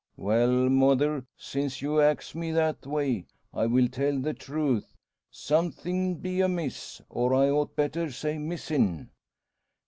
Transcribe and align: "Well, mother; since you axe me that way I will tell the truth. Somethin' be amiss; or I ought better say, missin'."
"Well, 0.17 0.67
mother; 0.67 1.27
since 1.37 1.79
you 1.83 2.01
axe 2.01 2.33
me 2.33 2.51
that 2.53 2.87
way 2.87 3.27
I 3.53 3.67
will 3.67 3.87
tell 3.87 4.17
the 4.17 4.33
truth. 4.33 4.95
Somethin' 5.29 6.15
be 6.15 6.41
amiss; 6.41 7.03
or 7.07 7.35
I 7.35 7.51
ought 7.51 7.75
better 7.75 8.09
say, 8.11 8.39
missin'." 8.39 9.11